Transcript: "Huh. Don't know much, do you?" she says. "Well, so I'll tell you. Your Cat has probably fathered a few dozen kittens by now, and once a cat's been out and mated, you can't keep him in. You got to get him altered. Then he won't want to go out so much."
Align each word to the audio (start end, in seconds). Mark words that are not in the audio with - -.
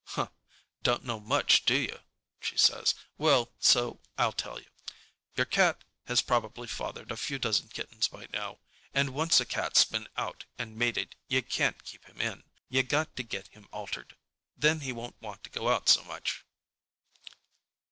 "Huh. 0.03 0.29
Don't 0.81 1.03
know 1.03 1.19
much, 1.19 1.63
do 1.63 1.75
you?" 1.77 1.99
she 2.39 2.57
says. 2.57 2.95
"Well, 3.19 3.51
so 3.59 4.01
I'll 4.17 4.31
tell 4.31 4.59
you. 4.59 4.65
Your 5.35 5.45
Cat 5.45 5.83
has 6.05 6.23
probably 6.23 6.65
fathered 6.67 7.11
a 7.11 7.15
few 7.15 7.37
dozen 7.37 7.67
kittens 7.67 8.07
by 8.07 8.27
now, 8.33 8.57
and 8.95 9.11
once 9.13 9.39
a 9.39 9.45
cat's 9.45 9.85
been 9.85 10.07
out 10.17 10.45
and 10.57 10.75
mated, 10.75 11.17
you 11.27 11.43
can't 11.43 11.83
keep 11.85 12.05
him 12.05 12.19
in. 12.19 12.41
You 12.67 12.81
got 12.81 13.15
to 13.15 13.21
get 13.21 13.49
him 13.49 13.67
altered. 13.71 14.15
Then 14.57 14.79
he 14.79 14.91
won't 14.91 15.21
want 15.21 15.43
to 15.43 15.51
go 15.51 15.69
out 15.69 15.87
so 15.87 16.03
much." 16.03 16.45